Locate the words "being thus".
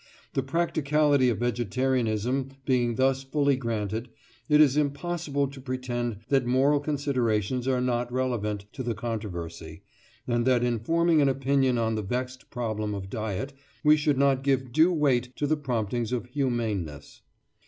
2.65-3.21